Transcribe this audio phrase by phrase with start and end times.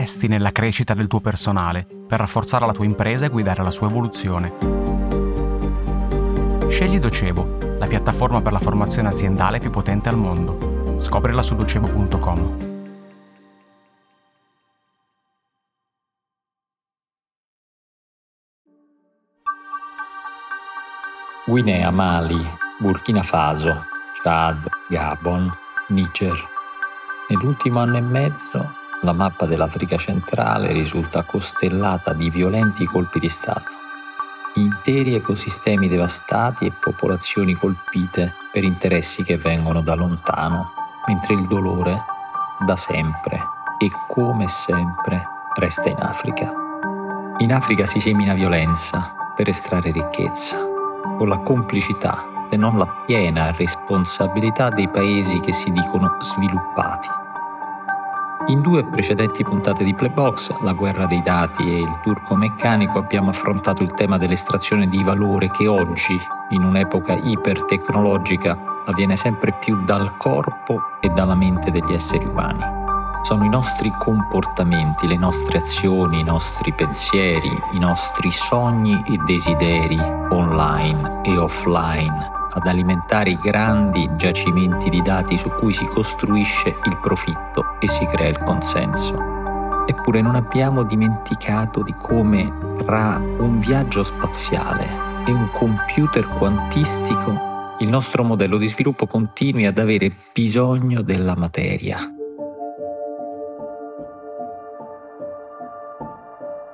[0.00, 3.86] investi nella crescita del tuo personale per rafforzare la tua impresa e guidare la sua
[3.86, 4.54] evoluzione.
[6.68, 10.96] Scegli Docebo, la piattaforma per la formazione aziendale più potente al mondo.
[10.98, 12.68] Scoprila su docebo.com.
[21.44, 23.84] Guinea, Mali, Burkina Faso,
[24.22, 25.54] Chad, Gabon,
[25.88, 26.48] Niger.
[27.28, 33.78] Nell'ultimo anno e mezzo la mappa dell'Africa centrale risulta costellata di violenti colpi di Stato,
[34.54, 40.72] interi ecosistemi devastati e popolazioni colpite per interessi che vengono da lontano,
[41.06, 42.04] mentre il dolore,
[42.66, 43.40] da sempre
[43.78, 45.22] e come sempre,
[45.54, 46.52] resta in Africa.
[47.38, 50.58] In Africa si semina violenza per estrarre ricchezza,
[51.16, 57.20] con la complicità, se non la piena responsabilità dei paesi che si dicono sviluppati
[58.48, 63.30] in due precedenti puntate di Playbox, la guerra dei dati e il turco meccanico, abbiamo
[63.30, 66.18] affrontato il tema dell'estrazione di valore che oggi,
[66.50, 72.78] in un'epoca ipertecnologica, avviene sempre più dal corpo e dalla mente degli esseri umani.
[73.22, 79.98] Sono i nostri comportamenti, le nostre azioni, i nostri pensieri, i nostri sogni e desideri
[80.30, 86.98] online e offline ad alimentare i grandi giacimenti di dati su cui si costruisce il
[87.00, 89.84] profitto e si crea il consenso.
[89.86, 94.86] Eppure non abbiamo dimenticato di come tra un viaggio spaziale
[95.26, 97.48] e un computer quantistico
[97.80, 102.19] il nostro modello di sviluppo continui ad avere bisogno della materia.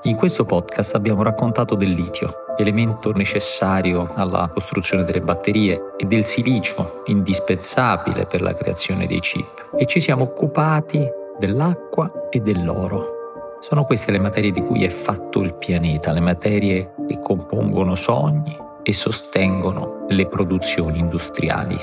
[0.07, 6.25] In questo podcast abbiamo raccontato del litio, elemento necessario alla costruzione delle batterie e del
[6.25, 11.05] silicio indispensabile per la creazione dei chip e ci siamo occupati
[11.41, 13.59] dell'acqua e dell'oro.
[13.59, 18.57] Sono queste le materie di cui è fatto il pianeta, le materie che compongono sogni
[18.85, 21.77] e sostengono le produzioni industriali.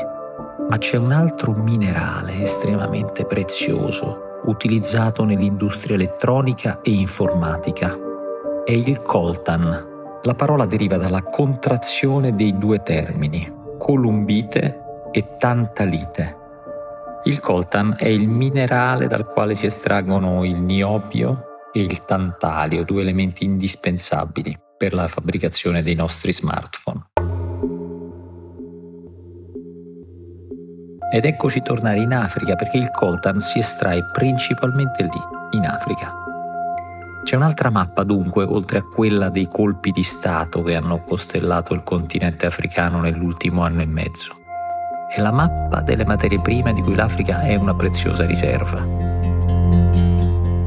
[0.70, 8.12] Ma c'è un altro minerale estremamente prezioso utilizzato nell'industria elettronica e informatica.
[8.66, 16.38] È il coltan, la parola deriva dalla contrazione dei due termini, columbite e tantalite.
[17.26, 23.02] Il coltan è il minerale dal quale si estraggono il niobio e il tantalio, due
[23.02, 27.08] elementi indispensabili per la fabbricazione dei nostri smartphone.
[31.12, 36.23] Ed eccoci tornare in Africa perché il coltan si estrae principalmente lì, in Africa.
[37.24, 41.82] C'è un'altra mappa dunque, oltre a quella dei colpi di Stato che hanno costellato il
[41.82, 44.36] continente africano nell'ultimo anno e mezzo.
[45.10, 48.86] È la mappa delle materie prime di cui l'Africa è una preziosa riserva.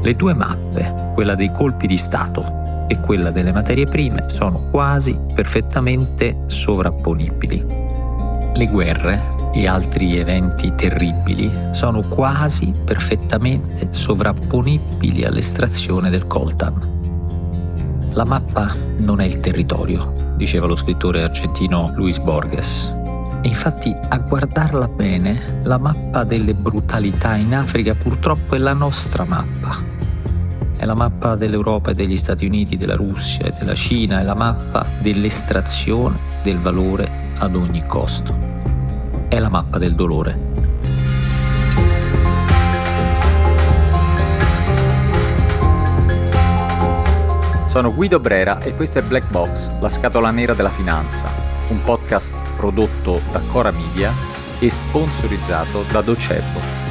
[0.01, 5.15] Le due mappe, quella dei colpi di Stato e quella delle materie prime, sono quasi
[5.35, 7.65] perfettamente sovrapponibili.
[8.55, 16.75] Le guerre, e altri eventi terribili sono quasi perfettamente sovrapponibili all'estrazione del coltan.
[18.11, 22.95] La mappa non è il territorio, diceva lo scrittore argentino Luis Borges.
[23.41, 29.23] E infatti a guardarla bene, la mappa delle brutalità in Africa purtroppo è la nostra
[29.23, 29.75] mappa.
[30.77, 34.35] È la mappa dell'Europa e degli Stati Uniti, della Russia e della Cina, è la
[34.35, 38.57] mappa dell'estrazione del valore ad ogni costo
[39.29, 40.55] è la mappa del dolore.
[47.67, 51.29] Sono Guido Brera e questo è Black Box, la scatola nera della finanza,
[51.69, 54.11] un podcast prodotto da Cora Media
[54.59, 56.85] e sponsorizzato da Docebo.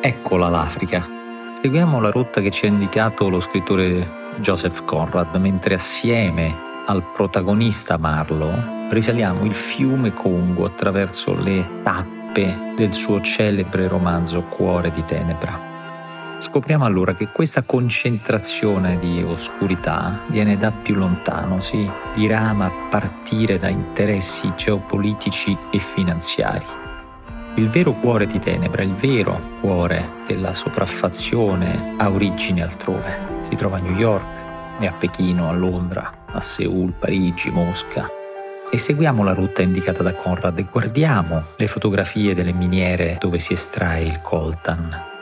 [0.00, 1.23] Eccola l'Africa,
[1.64, 4.06] Seguiamo la rotta che ci ha indicato lo scrittore
[4.36, 8.52] Joseph Conrad, mentre assieme al protagonista Marlo
[8.90, 16.36] risaliamo il fiume Congo attraverso le tappe del suo celebre romanzo Cuore di Tenebra.
[16.36, 23.56] Scopriamo allora che questa concentrazione di oscurità viene da più lontano, si dirama a partire
[23.56, 26.82] da interessi geopolitici e finanziari
[27.56, 33.32] il vero cuore di tenebra, il vero cuore della sopraffazione ha origine altrove.
[33.40, 34.42] Si trova a New York,
[34.80, 38.08] e a Pechino, a Londra, a Seoul, Parigi, Mosca.
[38.70, 43.52] E seguiamo la rotta indicata da Conrad e guardiamo le fotografie delle miniere dove si
[43.52, 45.12] estrae il coltan.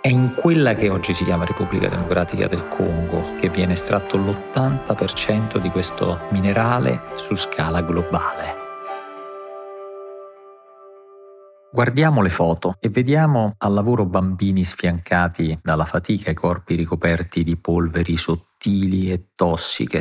[0.00, 5.58] È in quella che oggi si chiama Repubblica Democratica del Congo che viene estratto l'80%
[5.58, 8.61] di questo minerale su scala globale.
[11.74, 17.56] Guardiamo le foto e vediamo al lavoro bambini sfiancati dalla fatica e corpi ricoperti di
[17.56, 19.98] polveri sottili e tossiche,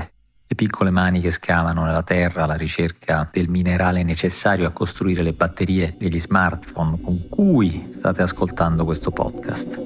[0.47, 5.31] le piccole mani che scavano nella terra alla ricerca del minerale necessario a costruire le
[5.31, 9.81] batterie degli smartphone con cui state ascoltando questo podcast.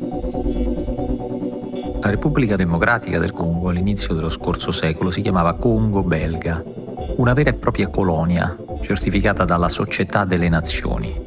[2.01, 6.63] La Repubblica Democratica del Congo all'inizio dello scorso secolo si chiamava Congo belga,
[7.17, 11.24] una vera e propria colonia certificata dalla Società delle Nazioni,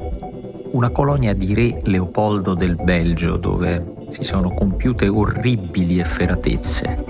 [0.71, 7.03] una colonia di re Leopoldo del Belgio dove si sono compiute orribili efferatezze.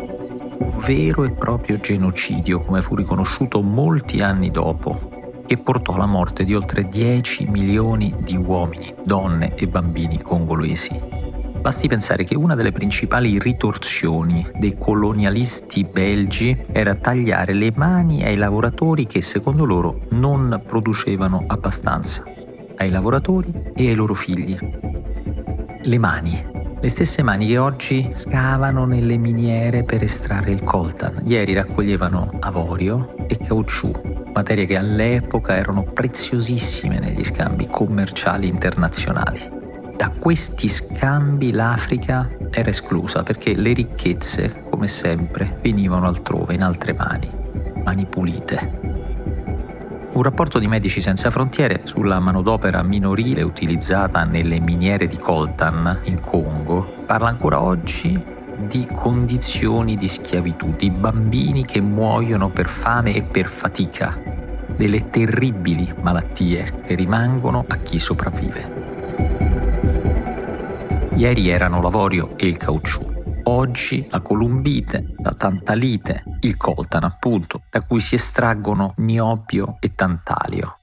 [0.59, 6.45] Un vero e proprio genocidio, come fu riconosciuto molti anni dopo, che portò alla morte
[6.45, 11.17] di oltre 10 milioni di uomini, donne e bambini congolesi.
[11.59, 18.38] Basti pensare che una delle principali ritorsioni dei colonialisti belgi era tagliare le mani ai
[18.38, 22.23] lavoratori che secondo loro non producevano abbastanza
[22.79, 24.57] ai lavoratori e ai loro figli.
[25.81, 26.57] Le mani.
[26.81, 31.19] Le stesse mani che oggi scavano nelle miniere per estrarre il coltan.
[31.25, 33.91] Ieri raccoglievano avorio e caucciù,
[34.33, 39.57] materie che all'epoca erano preziosissime negli scambi commerciali internazionali.
[39.97, 46.93] Da questi scambi l'Africa era esclusa perché le ricchezze, come sempre, venivano altrove, in altre
[46.93, 47.29] mani,
[47.83, 48.98] mani pulite.
[50.19, 56.19] Un rapporto di Medici Senza Frontiere sulla manodopera minorile utilizzata nelle miniere di coltan in
[56.19, 58.21] Congo parla ancora oggi
[58.68, 64.21] di condizioni di schiavitù, di bambini che muoiono per fame e per fatica,
[64.75, 68.88] delle terribili malattie che rimangono a chi sopravvive.
[71.13, 73.08] Ieri erano l'avorio e il caucciù
[73.49, 80.77] oggi la columbite, la tantalite, il coltan appunto, da cui si estraggono niobio e tantalio.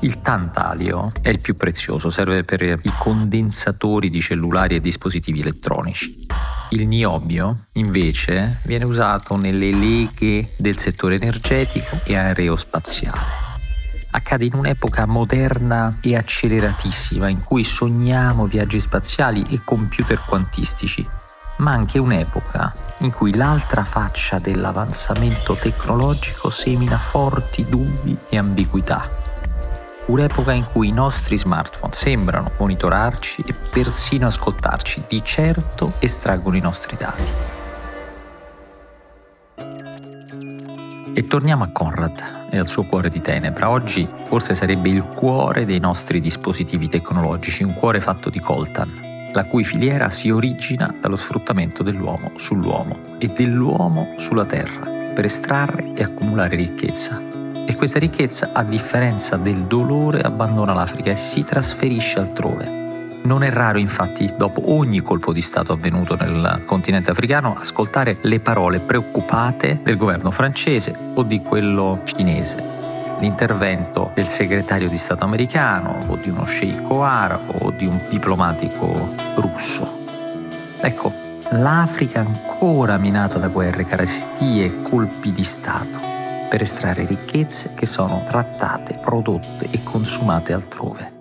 [0.00, 6.24] Il tantalio è il più prezioso, serve per i condensatori di cellulari e dispositivi elettronici.
[6.70, 13.47] Il niobio, invece, viene usato nelle leghe del settore energetico e aerospaziale
[14.10, 21.06] accade in un'epoca moderna e acceleratissima in cui sogniamo viaggi spaziali e computer quantistici,
[21.58, 29.08] ma anche un'epoca in cui l'altra faccia dell'avanzamento tecnologico semina forti dubbi e ambiguità.
[30.06, 36.60] Un'epoca in cui i nostri smartphone sembrano monitorarci e persino ascoltarci, di certo estraggono i
[36.60, 37.57] nostri dati.
[41.18, 43.70] E torniamo a Conrad e al suo cuore di tenebra.
[43.70, 49.44] Oggi forse sarebbe il cuore dei nostri dispositivi tecnologici, un cuore fatto di coltan, la
[49.46, 56.04] cui filiera si origina dallo sfruttamento dell'uomo sull'uomo e dell'uomo sulla terra per estrarre e
[56.04, 57.20] accumulare ricchezza.
[57.66, 62.77] E questa ricchezza, a differenza del dolore, abbandona l'Africa e si trasferisce altrove
[63.28, 68.40] non è raro infatti, dopo ogni colpo di Stato avvenuto nel continente africano, ascoltare le
[68.40, 72.76] parole preoccupate del governo francese o di quello cinese.
[73.20, 79.10] L'intervento del segretario di Stato americano o di uno sceicco arabo o di un diplomatico
[79.34, 79.98] russo.
[80.80, 81.12] Ecco,
[81.50, 85.98] l'Africa ancora minata da guerre, carestie e colpi di Stato
[86.48, 91.17] per estrarre ricchezze che sono trattate, prodotte e consumate altrove.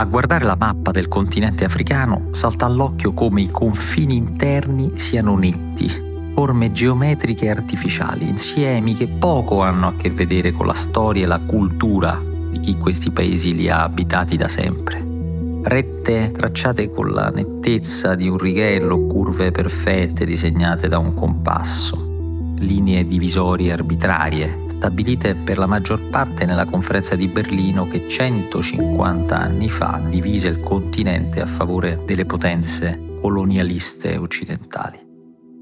[0.00, 5.90] A guardare la mappa del continente africano salta all'occhio come i confini interni siano netti,
[6.34, 11.26] forme geometriche e artificiali, insiemi che poco hanno a che vedere con la storia e
[11.26, 15.04] la cultura di chi questi paesi li ha abitati da sempre.
[15.64, 22.07] Rette tracciate con la nettezza di un righello, curve perfette disegnate da un compasso
[22.58, 29.68] linee divisorie arbitrarie, stabilite per la maggior parte nella conferenza di Berlino che 150 anni
[29.68, 34.98] fa divise il continente a favore delle potenze colonialiste occidentali.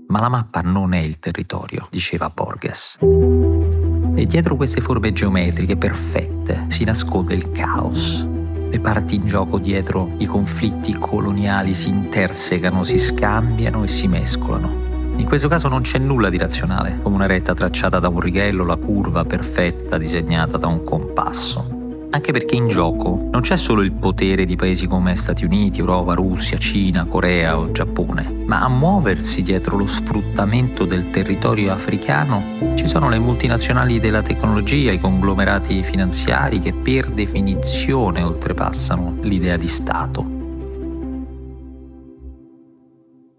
[0.09, 2.99] Ma la mappa non è il territorio, diceva Borges.
[3.01, 8.27] E dietro queste forme geometriche perfette si nasconde il caos.
[8.71, 14.86] Le parti in gioco dietro i conflitti coloniali si intersecano, si scambiano e si mescolano
[15.17, 18.65] in questo caso non c'è nulla di razionale, come una retta tracciata da un righello,
[18.65, 21.85] la curva perfetta disegnata da un compasso.
[22.11, 26.15] Anche perché in gioco non c'è solo il potere di paesi come Stati Uniti, Europa,
[26.15, 32.87] Russia, Cina, Corea o Giappone, ma a muoversi dietro lo sfruttamento del territorio africano ci
[32.87, 40.36] sono le multinazionali della tecnologia, i conglomerati finanziari che per definizione oltrepassano l'idea di Stato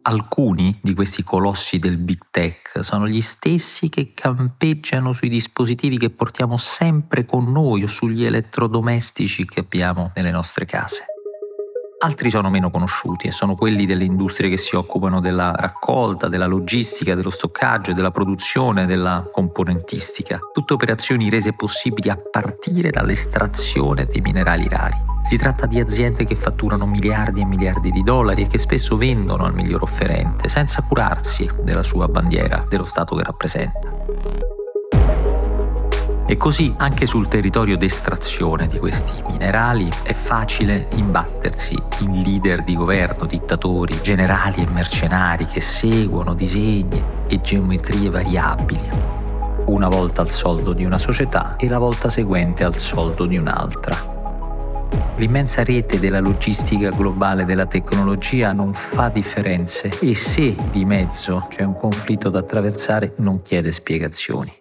[0.09, 6.09] Alcuni di questi colossi del big tech sono gli stessi che campeggiano sui dispositivi che
[6.09, 11.03] portiamo sempre con noi o sugli elettrodomestici che abbiamo nelle nostre case.
[11.99, 16.45] Altri sono meno conosciuti e sono quelli delle industrie che si occupano della raccolta, della
[16.45, 20.39] logistica, dello stoccaggio, della produzione, della componentistica.
[20.53, 25.16] Tutte operazioni rese possibili a partire dall'estrazione dei minerali rari.
[25.27, 29.43] Si tratta di aziende che fatturano miliardi e miliardi di dollari e che spesso vendono
[29.43, 33.93] al miglior offerente senza curarsi della sua bandiera, dello Stato che rappresenta.
[36.25, 42.77] E così anche sul territorio d'estrazione di questi minerali è facile imbattersi in leader di
[42.77, 48.89] governo, dittatori, generali e mercenari che seguono disegni e geometrie variabili,
[49.65, 54.15] una volta al soldo di una società e la volta seguente al soldo di un'altra.
[55.17, 61.63] L'immensa rete della logistica globale della tecnologia non fa differenze e se di mezzo c'è
[61.63, 64.53] un conflitto da attraversare non chiede spiegazioni.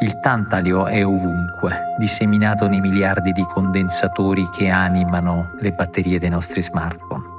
[0.00, 6.62] Il tantalio è ovunque, disseminato nei miliardi di condensatori che animano le batterie dei nostri
[6.62, 7.33] smartphone.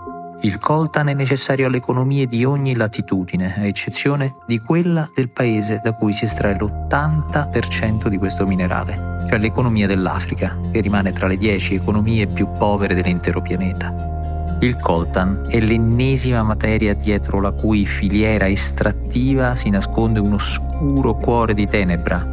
[0.45, 5.81] Il coltan è necessario alle economie di ogni latitudine, a eccezione di quella del paese
[5.83, 11.37] da cui si estrae l'80% di questo minerale, cioè l'economia dell'Africa, che rimane tra le
[11.37, 14.57] 10 economie più povere dell'intero pianeta.
[14.61, 21.55] Il coltan è l'ennesima materia dietro la cui filiera estrattiva si nasconde un oscuro cuore
[21.55, 22.23] di tenebra,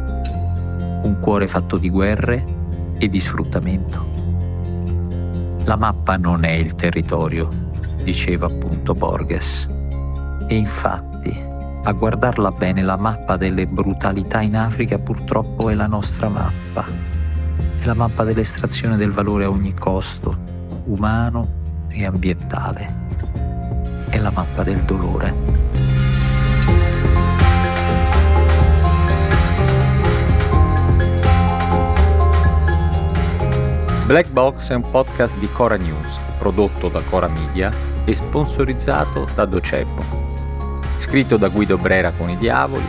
[1.01, 2.45] un cuore fatto di guerre
[2.95, 4.05] e di sfruttamento.
[5.65, 7.62] La mappa non è il territorio,
[8.03, 9.67] diceva appunto Borges.
[10.47, 11.51] E infatti,
[11.83, 16.85] a guardarla bene, la mappa delle brutalità in Africa purtroppo è la nostra mappa.
[17.79, 20.35] È la mappa dell'estrazione del valore a ogni costo,
[20.85, 23.01] umano e ambientale.
[24.09, 25.33] È la mappa del dolore.
[34.05, 39.45] Black Box è un podcast di Cora News, prodotto da Cora Media e sponsorizzato da
[39.45, 40.03] Docebo.
[40.97, 42.85] Scritto da Guido Brera con i Diavoli,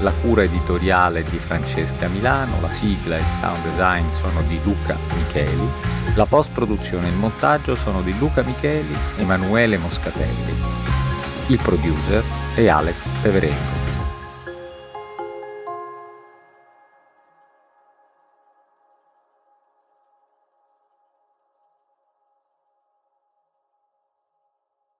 [0.00, 4.96] la cura editoriale di Francesca Milano, la sigla e il sound design sono di Luca
[5.14, 5.68] Micheli,
[6.14, 10.54] la post-produzione e il montaggio sono di Luca Micheli Emanuele Moscatelli.
[11.46, 13.81] Il producer è Alex Peverengo.